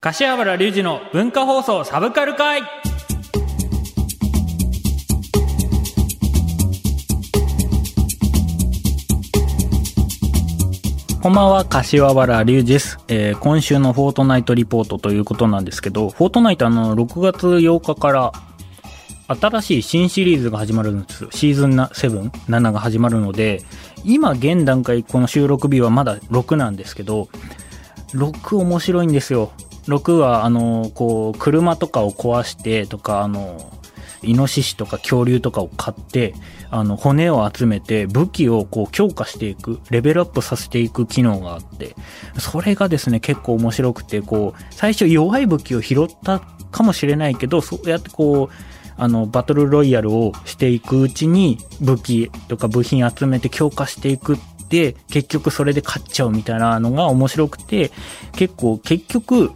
[0.00, 2.62] 柏原隆二の文化放送サブカル会
[11.20, 18.32] こんばんは、柏原隆二です、えー今週のフォートナイトリポートということなんですけど、フォートナイトあの、6月8日から、
[19.26, 21.26] 新しい新シリーズが始まるんです。
[21.32, 23.64] シーズン7、7が始まるので、
[24.04, 27.28] 今現段階この収録日はまだ6なんですけど、
[28.12, 29.50] 6面白いんですよ。
[29.88, 33.72] 6は、あの、こう、車とかを壊してとか、あの、
[34.22, 36.34] イノシシとか恐竜とかを買って、
[36.70, 41.94] あの、骨を集めて武器をこう強化していく、レベルアップさせていく機能があって、
[42.38, 48.54] それがですね、結構面白くて、こう、最初弱い武器を拾ったかもしれないけど、そうやってこう、
[48.96, 57.92] あの、バトルロイヤルをしていくうちに、武器とか部品集めて強化していくって、結局それで勝っちゃうみたいなのが面白くて、
[58.32, 59.52] 結構、結局、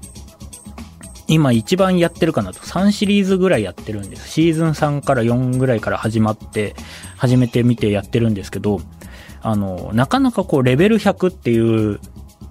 [1.32, 2.60] 今一番やってるかなと。
[2.60, 4.28] 3シリーズぐらいやってるんです。
[4.28, 6.75] シーズン3から4ぐらいから始まって、
[7.16, 8.80] 始めてみてやってるんですけど、
[9.41, 12.00] あの、なかなかこう、レベル100っていう、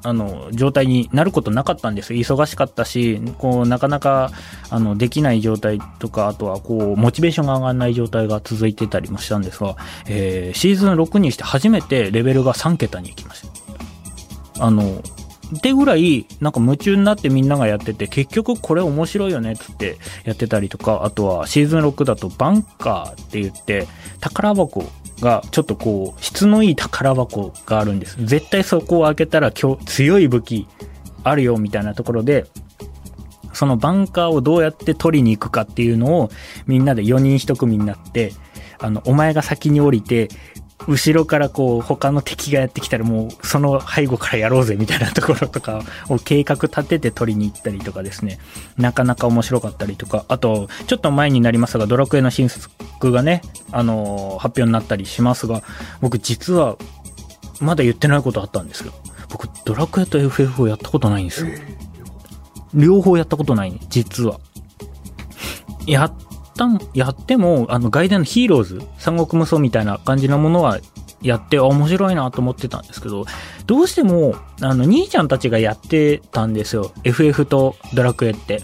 [0.04, 2.14] あの、状態になることなかったんです。
[2.14, 4.32] 忙しかったし、こう、なかなか、
[4.72, 9.76] あの、できない状態とか、あとは、こう、モチベーションが上がらない状態が続いてたりもしたんですが、
[10.08, 13.48] えー、シーズン6にして初めてレベルが3桁に行きまし
[14.58, 14.66] た。
[14.66, 15.02] あの、
[15.56, 23.88] ってぐらい、なんか夢中になってみんながやってて、結局これ面白いよねっつってやってたりとか、あとはシーズン6だとバンカーって言って、
[24.20, 24.86] 宝箱
[25.20, 28.18] がちょっとこう、質のいい宝箱があるんです。
[28.20, 29.78] 絶対そこを開けたら強
[30.20, 30.68] い武器
[31.24, 32.46] あるよみたいなところで、
[33.54, 36.30] そのバンカーをどうやって取りに行くかっていうのを
[36.68, 38.34] みんなで4人1組になって、
[38.80, 40.30] あの、お前が先に降りて、
[40.88, 48.40] 後ろからこう他の敵がやってきたらもうその背後からやろうぜみたいなところとかを計画立てて取りに行ったりとかですね。
[48.78, 55.62] なかなか面白かったりとか、あとちょっと前になりますがドラクエの新作がね、あの発表になったりしますが、
[56.02, 56.78] 僕実は
[57.60, 58.94] まだ言ってないことあったんですよ。
[59.30, 61.52] 僕ドラクエと FF をやったことないんですよ。
[62.74, 64.40] 両方やったことないね、実は。
[65.86, 66.14] やっ
[66.62, 70.80] たん、やっても、あの、外伝のヒーローズ、三国無双みたいな感じのものは
[71.24, 73.26] やって、面白いなと思ってたんですけど、
[73.66, 76.92] どうしても、あの、兄ちゃんたちがやってたんですよ。
[77.04, 78.62] FF とドラクエって。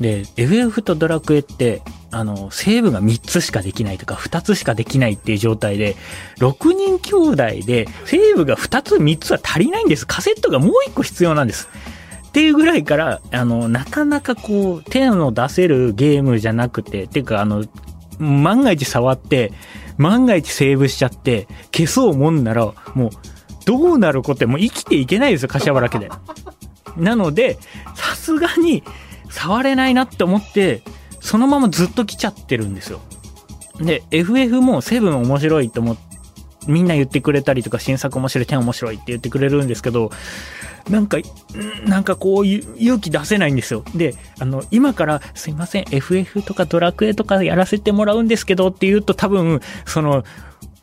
[0.00, 5.94] で、FF とドラクエって、あの、セーブが3つしかできないとか、2つしかできないっていう状態で、
[6.38, 10.04] 6人兄弟で、セーブが2つ3つは足りないんです。
[10.04, 11.68] カセットがもう1個必要なんです。
[12.34, 17.64] っていうぐらいから、あの、なかなかこう、手の出せるゲームじゃなくて、ていうかあの、
[18.18, 19.52] 万が一触って、
[19.98, 23.10] 万が一セーブしちゃって、消そうもんなら、もう、
[23.66, 26.10] どうなることってもう生きていけないですよ、柏原家で。
[26.96, 27.56] なので、
[27.94, 28.82] さすがに、
[29.30, 30.82] 触れないなって思って、
[31.20, 33.00] そのままずっと来ちゃってるんですよ。
[33.78, 36.02] で、FF も7面白いと思って、
[36.66, 40.10] みんな言ってくれたりとか、新作面白い、10面白いって言ってくれるんですけど、
[40.88, 41.18] なんか、
[41.86, 43.84] なんかこういう勇気出せないんですよ。
[43.94, 50.24] で、あの、今からすいません、FF とかドラクエとかやらせてもらうんですけどって言うと多分、その、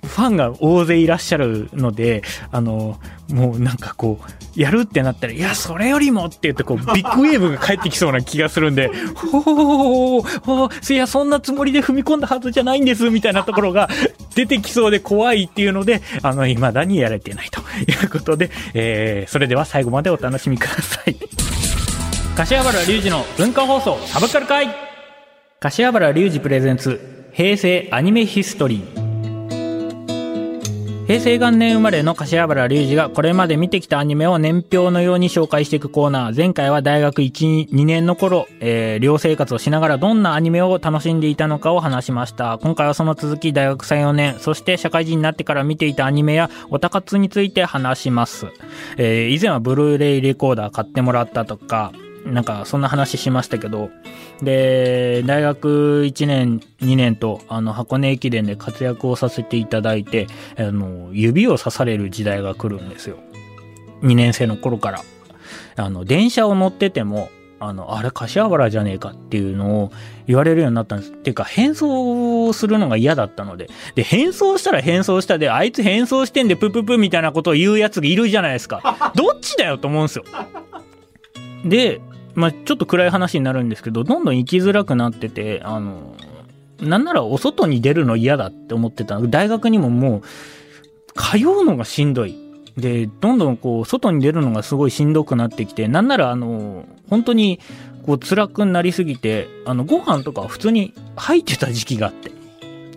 [0.03, 2.99] ファンが大勢いらっしゃるので、あの、
[3.31, 13.89] もうなんかこう、やるってなったら、いや、それよりもって言って、こう、 ビッグウェーブが返ってきそうな気がするんで、ほほほほほほいや、そんなつもりで踏み込んだはずじゃないんです、みたいなところが
[14.35, 21.15] 出てきそうで怖いっていうので、あの、未だにやれてないということで、えー、それでは最後までお楽しみください。
[22.35, 24.67] 柏原隆二の文化放送サブカル会
[25.59, 29.00] 柏原隆二プレゼンツ平成アニメヒストリー
[31.11, 36.33] 平成元年生まれの柏原隆二がこれまで見てきたアニメを年表のように紹介していくコーナー。
[36.33, 42.59] 前回は大学1、2年の頃、えー、寮生活をしながらどんなアニメを楽しんでいたのかを話しました。
[42.59, 48.47] 今回はその続き大学3、4年、そして社会人になってから見ていたアニメやオタ活について話します。
[48.95, 51.91] えー、以前はブルーレイレコーダー買ってもらったとか、
[52.25, 53.89] なんかそんな話しましたけど、
[54.41, 60.27] で、大学1年、2年と、あの、箱根駅伝で活躍をさせていただいて、
[60.57, 63.17] あの、指を刺される時代が来るんですよ。
[64.03, 65.01] 2年生の頃から。
[65.75, 67.29] あの、電車を乗ってても、
[67.59, 69.91] あの、あれ、柏原じゃねえかっていうのを
[70.25, 71.11] 言われるようになったんです。
[71.11, 73.69] っていうか、変装するのが嫌だったので。
[73.93, 79.13] で、変装したら変装したで、あいつ変装してんで、プププみたいなことを言うやつがいるじゃないですか。
[79.15, 80.25] どっちだよと思うんですよ。
[81.63, 82.01] で、
[82.35, 86.15] まあ、ちょっと暗い話になるんですけど、どんどん生きづらくなってて、あの、
[86.81, 89.19] なんならお外に出るの嫌だって思ってた。
[89.19, 90.21] 大学にももう、
[91.13, 92.35] 通うのがしんどい。
[92.77, 97.59] で、どんどんこう、外に出るのがすごいしんどくなってきて、なんならあの、本当に、
[98.05, 102.31] こう、辛くなりすぎて、あの、ご飯とか普通に入ってた時期があって。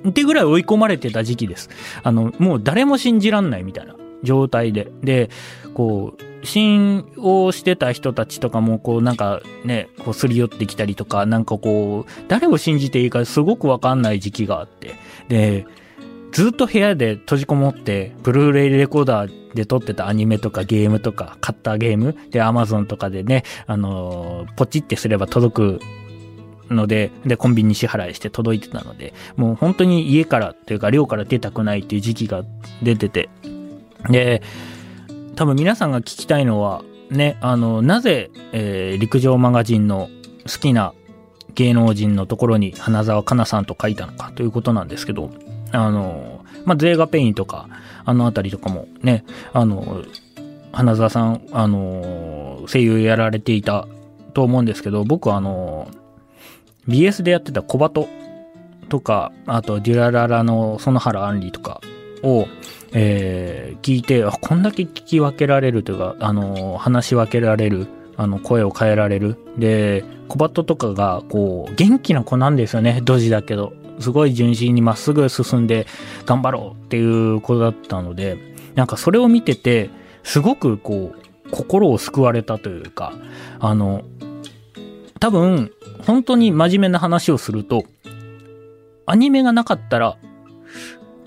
[0.08, 1.70] ってぐらい追い込まれてた時期です。
[2.02, 4.90] あの、もう誰も信じらんないみたいな状態で。
[5.02, 5.30] で、
[5.74, 14.94] こう、信用してた人たちとかも、こう、なんかね、こう、すり寄ってきたりとか、なんかこう、誰を信じていいかすごくわかんない時期があって。
[15.28, 15.66] で、
[16.32, 25.80] ずっと部屋で閉じこもって、ブルーレイレコーダーで撮ってたアニメとかゲームとか、買ったゲームで、アマゾンとかでね、あの、ポチってすれば届く
[26.70, 32.44] ので、で、コンビニ支払いして届いてたので、もう本当に家からというか寮から出たくないっていう時期が
[32.82, 33.28] 出てて、
[34.10, 34.42] で、
[35.34, 40.08] 多分皆さんが聞きたいのは、ね、あの、なぜ、えー、陸上マガジンの
[40.44, 40.94] 好きな
[41.54, 45.30] 芸能人のところに花澤香菜さんと書いたのかということなんですけど、
[45.72, 47.68] あの、まあ、ゼーガペインとか、
[48.04, 50.02] あのあたりとかもね、あの、
[50.72, 53.86] 花澤さん、あの、声優やられていた
[54.34, 55.88] と思うんですけど、僕はあの、
[56.88, 58.08] BS でやってた小バト
[58.88, 61.80] とか、あとデュラララの園原杏里とか
[62.24, 62.48] を、
[62.92, 67.86] えー、聞いて、あ、こんだけ聞き分けられるというか、あの、話し分けられる、
[68.16, 69.36] あの、声を変えられる。
[69.58, 73.72] で、小バットとかが、こう、元気な子なんですよね、ドジだけど。
[74.00, 75.86] すごい純真にまっすぐ進んで
[76.26, 78.36] 頑張ろうっていう子だったので、
[78.74, 79.90] なんかそれを見てて、
[80.22, 83.12] すごくこう、心を救われたというか、
[83.60, 84.02] あの、
[85.20, 85.70] 多分、
[86.06, 87.84] 本当に真面目な話をすると、
[89.06, 90.16] アニメがなかったら、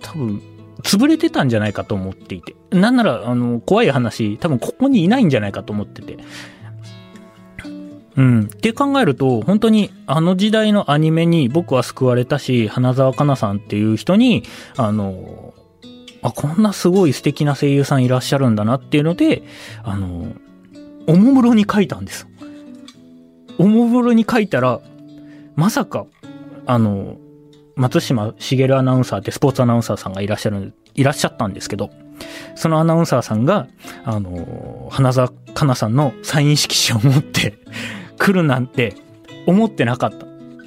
[0.01, 0.41] 多分、
[0.83, 2.55] 潰れてたんじゃないかと思っていて。
[2.71, 6.17] なんなら、あの、怖い話、多分ここにいないんじゃないかと思ってて。
[8.15, 8.41] うん。
[8.43, 14.43] って考えると、本当にあの時代のアニメに僕は救われたし、花澤香菜さんっていう人に、
[14.75, 15.53] あの、
[16.23, 19.43] あ、こんなすごい素敵な声優さんいらっしゃるんだなっていうので、
[19.83, 20.33] あの、
[21.05, 22.27] おもむろに書いたんです。
[23.59, 24.81] おもむろに書いたら、
[25.55, 26.05] まさか、
[26.65, 27.17] あの、
[27.77, 31.91] 松島茂アナウンサーってスポーツアナウンサーさんがいらっしゃる、いらっしゃったんですけど、
[32.55, 33.67] そのアナウンサーさんが、
[34.03, 37.53] あの、花澤香菜さんのサイン色紙を持って
[38.17, 38.95] 来るなんて
[39.45, 40.11] 思ってなかっ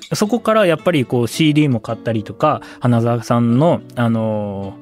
[0.09, 0.17] た。
[0.17, 4.75] そこからやっぱりこう CD も買ったりとか、花澤さんの、あの、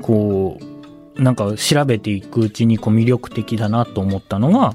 [0.00, 4.74] こう、なんか調べていくうちにこう魅力的だなと思ったのが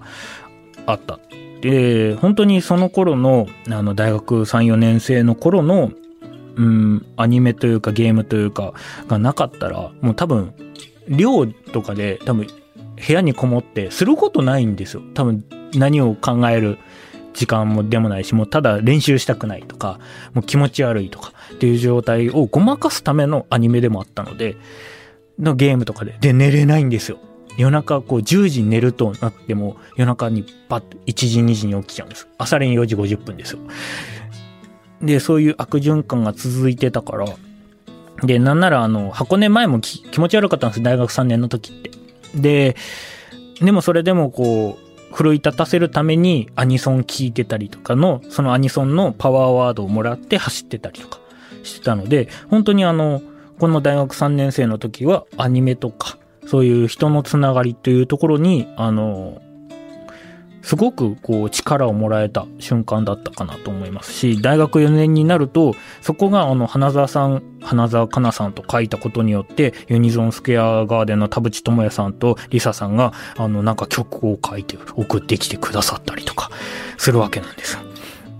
[0.85, 1.19] あった。
[1.61, 5.91] で、本当にその頃の、あの、大学3、4年生の頃の、
[6.59, 8.73] うん、アニメというかゲームというか
[9.07, 10.53] がなかったら、もう多分、
[11.07, 12.47] 寮とかで多分
[13.07, 15.01] 部屋にこもってすることないんですよ。
[15.13, 16.77] 多分何を考える
[17.33, 19.99] 時間もでもないし、もうただ練習したくないとか、
[20.33, 24.57] もう気持ち悪いとかっていう状態をごまかすためのアニメでもあったので、
[25.39, 27.19] のゲームとかで、で寝れないんですよ。
[27.57, 32.27] 夜中こう10時寝るとなっても夜中にパッと1時2時に起きちゃうんです。
[32.37, 33.59] 朝練4時50分ですよ。
[35.01, 37.25] で、そういう悪循環が続いてたから、
[38.23, 40.83] で、なんならあの、箱根前も気持ち悪かったんです。
[40.83, 41.91] 大学3年の時って。
[42.35, 42.75] で、
[43.61, 51.19] でもそれでもこう、奮い立たせるためにアニソン聴いてたりとかの、そのアニソンのパワーワードをもらって走ってたりとか
[51.63, 53.21] してたので、本当にあの、
[53.59, 59.41] この大学3年生の時はアニメとか、そういう人のつながりというところに、あの、
[60.61, 76.51] すごくこう力をもらえた瞬間だったかなと思いますし、大学4年になると、そこがあの花沢さん、花沢香菜さんと書いたことによって、ユニゾンスクエアガーデンの田淵智也さんとリサさんが、あのなんか曲を書いて送ってきてくださったりとか
[76.97, 77.77] するわけなんです。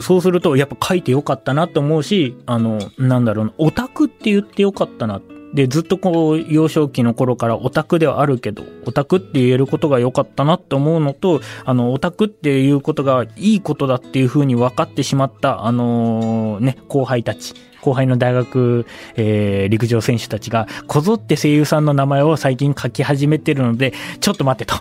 [0.01, 17.53] そうすると、やっぱ書いてよかったなと思うし、あの、なんだろうな、オタクって言ってよかったなってで、ずっとこう、幼少期の頃からオタクではあるけど、オタクって言えることが良かったなって思うのと、あの、オタクっていうことがいいことだっていう風に分かってしまった、あのー、ね、後輩たち。
[17.81, 24.75] 後輩の大学、えー、陸上選手たちが、こぞって声優さんの名前を最近書き始めてるので、ちょっと待ってと。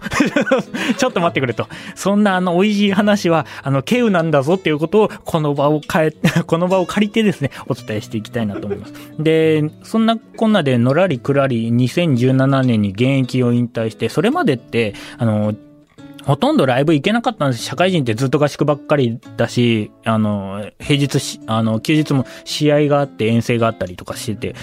[0.96, 1.68] ちょっと待ってくれと。
[1.94, 6.12] そんなあの、美味しい話は、あの、稀有なんだぞっていうことを、この場を変え、
[6.46, 8.92] この場を借りてですね、お伝えしていきたいなと思います。
[9.18, 15.54] で、そんなこんなで、のらりくらり2017年に現役を引退して、それまでって、あの、
[16.28, 17.64] ほとんどライブ行けなかったんです。
[17.64, 24.50] 社会人ってずっと合宿ばっかりだし、あの、平日し、あの、休日も試合があって遠征があったりとかしてて。
[24.50, 24.54] っ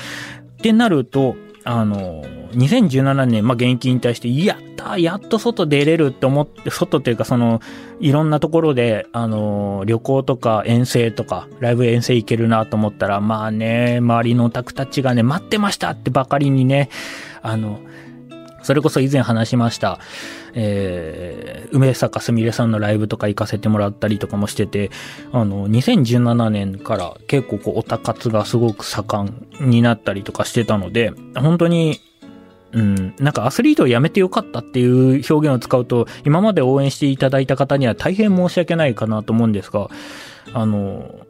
[0.61, 7.61] てなると、あの、2017年、まあ、現役引退して、やったやっと外出れるって思って、外っていうかその、
[7.99, 16.89] いろんなところで、あの、旅行とか遠征とか、ライブ遠征行けるなと思ったら、まあね、周りのオタクたちがね、待ってましたってばかりにね、
[17.41, 17.79] あの、
[18.65, 19.99] それこそ以前話しました、
[20.53, 24.89] えー、梅坂すみれさんのライブとか行かせてもらったりとかもしてて、
[25.31, 29.29] あの、2017年から結構こう、オタ活がすごく盛
[29.61, 31.99] んになったりとかしてたので、本当に、
[32.71, 39.89] うん、なんかアスリートを辞めてよかったっていう表現を使うと、今まで応援していただいた方には大変申し訳ないかなと思うんですが、
[40.53, 41.25] あの、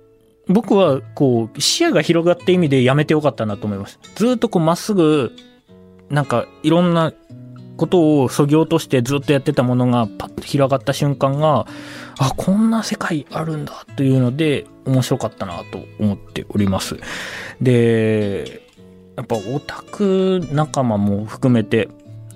[0.48, 4.00] 僕はこう、視野が広がった意味で辞めてよかったなと思います。
[4.16, 5.32] ずっとこう、まっすぐ、
[6.10, 7.14] なんかいろんな
[7.78, 11.68] ことをそぎ落としてずっとやってたものがパッと広がった瞬間が、
[12.18, 16.98] あ、こんな世界あるんだというので面白かったなと思っております。
[17.62, 18.62] で、
[19.18, 21.90] やっぱオタク仲間も含めて、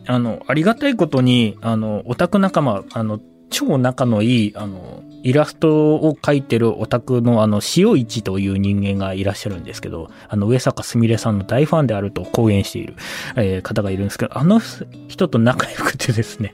[0.06, 12.96] あの、ありがたいことに、あの、オタク仲間、あの、超仲のいい、あの、イラストを描いてるオタクのあの、塩市という人間がいらっしゃるんですけど、あの、上坂すみれさんの大ファンであると公言している、
[13.36, 14.62] えー、方がいるんですけど、あの
[15.08, 16.54] 人と仲良くてですね、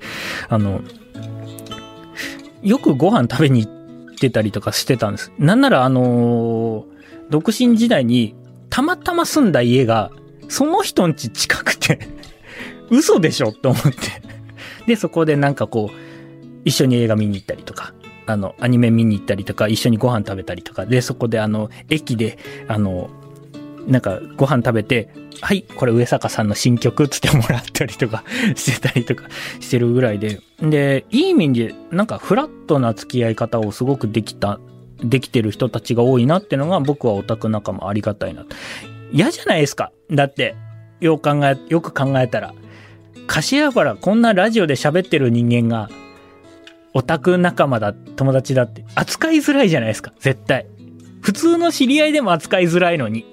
[0.49, 0.81] あの、
[2.63, 5.31] よくご飯食べに行ってたりとかしてたんです。
[5.37, 6.85] なんならあのー、
[7.29, 8.35] 独身時代に
[8.69, 10.11] たまたま住んだ家が、
[10.47, 11.99] その人ん家近くて
[12.89, 13.91] 嘘でしょって思って
[14.85, 15.95] で、そこでなんかこう、
[16.65, 17.93] 一緒に映画見に行ったりとか、
[18.27, 23.09] あの、アニメ見に行ったりとか、一緒にご飯食べたりとか、で、そこであの、駅で、あの、
[23.87, 25.09] なんかご飯食べて、
[25.41, 28.23] はい、これ上坂さんの新曲つってもらったりとか
[28.55, 29.25] してたりとか
[29.59, 34.59] してるぐらいで、で、いい意味で、なんかフラットな付き合い方をすごくできた、
[35.03, 38.45] できてる人たちが多いなっていうのが僕はオタク仲間ありがたいな。
[39.11, 39.91] 嫌じゃないですか。
[40.09, 40.55] だって、
[40.99, 42.53] よく考え、よく考えたら。
[43.27, 45.89] 柏原こんなラジオで喋ってる人間が
[46.95, 50.65] オタク仲間だ、友達だって、扱いづらいじゃないですか、絶対。
[51.19, 53.25] 普通の知り合いでも扱いづらいのに。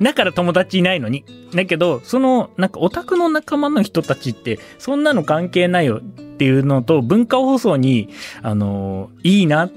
[0.00, 1.24] だから友達いないのに。
[1.52, 6.00] だけど、その、なんかオタクの仲間の人たちって、そんなの関係ないよっ
[6.36, 8.10] ていうのと、文化放送に、
[8.42, 9.68] あのいいな。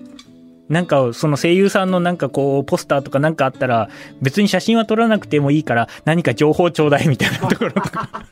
[0.70, 3.90] なんか、その声優さんのなんかこう、ポスターとかなんかあったら、
[4.22, 8.28] 別に写真は撮らなくてもいいから、何か情報ちょうだいみたいなところとか。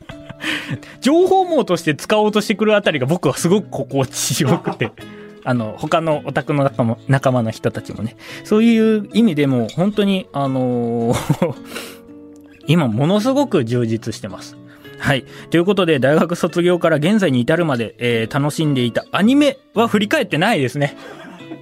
[1.00, 4.92] 情報網として使おうとしてくるあたりが僕はすごく心地よくて。
[5.42, 11.54] あの、他のオタクの仲間仲間の人たちもね、そういう意味でも本当に、あのー
[12.66, 14.56] 今ものすごく充実してます。
[14.98, 15.24] はい。
[15.48, 20.96] ということで、大学卒業から現在に至るまで、えー、楽しんでいたアニメは振り返ってないですね。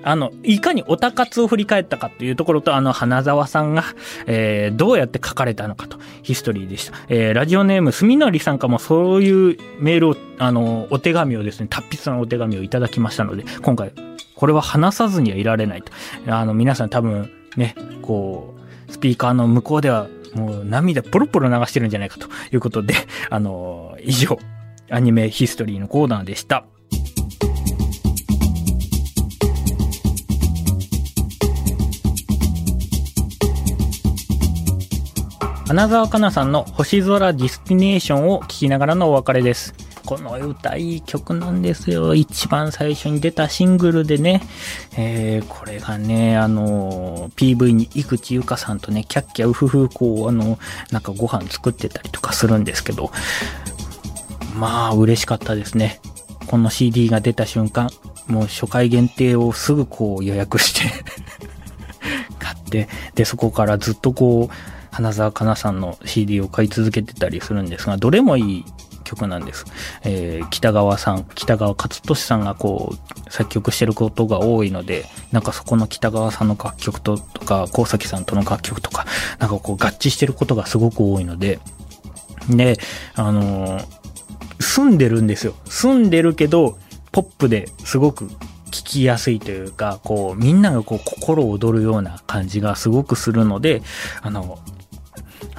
[0.02, 3.84] あの、いかにオタ活を振り返ったかというところと、あの、花沢さんが、
[4.26, 6.96] えー、どうやって書かれたのかと、ヒストリーでした。
[7.08, 13.92] えー、ラジオネーム、すみのりさんかもそういうメールを、あの、お手紙をですね、達筆なお手紙をいただきましたので、今回、
[14.34, 15.92] これは話さずにはいられないと。
[16.28, 18.54] あの、皆さん多分、ね、こ
[18.88, 22.94] う、スピーカーの向こうでは、もう涙ポロポロ流してるんじゃないかということで、
[23.30, 24.38] あの、以上、
[24.90, 26.64] アニメヒストリーのコーナーでした。
[35.68, 39.74] 花澤香菜さんの星空ディスティネーションを聴きながらのお別れです。
[40.06, 42.14] この歌いい曲なんですよ。
[42.14, 44.40] 一番最初に出たシングルでね、
[44.96, 50.58] えー、これがね、あの、PV に井口ゆかさんとね、キャッキャウフフ、こう、あの、
[50.90, 53.10] なんかご飯作ってたりとかするんですけど、
[54.56, 56.00] まあ、嬉しかったですね。
[56.46, 57.90] この CD が出た瞬間、
[58.26, 61.04] もう初回限定をすぐこう予約して
[62.40, 68.64] 買って、で、そこからずっとこう、花澤香菜さんの CD を買い続けてたりするんですが、どれもいい
[69.04, 69.64] 曲なんです。
[70.02, 79.06] えー、北川さん、北川勝利さんがこう、作曲してることが多いので、なんかそこの北川さんの楽曲ととか、高崎さんとの楽曲とか、
[79.38, 81.60] なんかこう合致してることがすごく多いので、
[82.50, 82.76] で、
[83.14, 83.84] あのー、
[84.58, 85.54] 住んでるんですよ。
[85.66, 86.76] 住んでるけど、
[87.12, 93.80] ポップですごく聞きやすいというか、こう、みんながこう、心躍るような感じがすごくするので、
[94.22, 94.58] あの、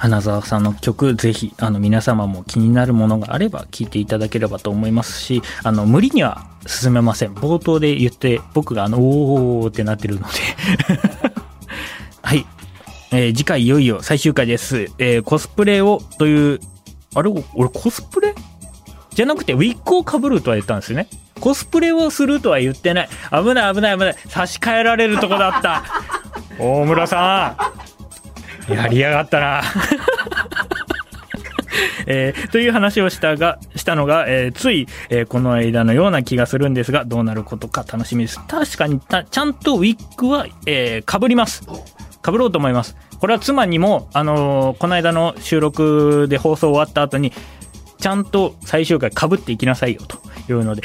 [0.00, 7.34] 花澤さんの曲、ぜひ、あの、皆様も気になるものがあれば聞いていただければと思いますし、あの、無理には進めません。
[7.34, 10.38] 冒頭で言って、僕があの、おーってなってるので
[12.22, 12.46] はい。
[13.12, 14.90] えー、次回いよいよ最終回です。
[14.96, 16.60] えー、コスプレをという、
[17.14, 18.34] あれ、俺コスプレ？
[19.10, 21.08] じゃなくてウィッグを被るとは言ったんですよね。
[21.40, 23.08] コスプレをするとは言ってない。
[23.30, 24.16] 危ない危ない危ない。
[24.28, 25.84] 差し替えられるとこだった。
[26.58, 27.79] 大村さん。
[28.74, 29.62] やりやがったな。
[32.06, 38.40] えー、という話をしたが、したのが、えー、つい、えー、この間のような気がするんですが、どうなることか楽しみです。
[38.48, 39.00] 確かに、
[39.30, 41.62] ちゃんとウィッグは、えー、被ります。
[42.24, 42.96] 被ろうと思います。
[43.20, 47.32] これは妻にも、あのー、この間の収録で放送終わった後に、
[47.98, 50.18] ちゃんと最終回被っていきなさいよと
[50.50, 50.82] いうので、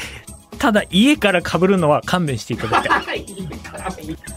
[0.58, 3.26] ただ家から被るのは勘弁していただきたい。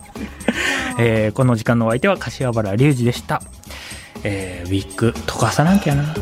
[1.00, 3.42] えーこの時間のお相手は柏原隆二でした。
[4.24, 6.14] えーウィッグ溶かさなきゃな。